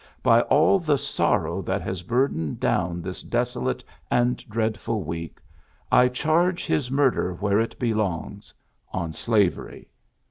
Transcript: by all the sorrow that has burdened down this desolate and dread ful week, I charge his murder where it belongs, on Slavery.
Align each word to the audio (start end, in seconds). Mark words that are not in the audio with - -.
by 0.23 0.41
all 0.41 0.79
the 0.79 0.97
sorrow 0.97 1.61
that 1.61 1.79
has 1.79 2.01
burdened 2.01 2.59
down 2.59 3.03
this 3.03 3.21
desolate 3.21 3.83
and 4.09 4.37
dread 4.49 4.75
ful 4.75 5.03
week, 5.03 5.37
I 5.91 6.07
charge 6.07 6.65
his 6.65 6.89
murder 6.89 7.35
where 7.35 7.59
it 7.59 7.77
belongs, 7.77 8.51
on 8.91 9.13
Slavery. 9.13 9.91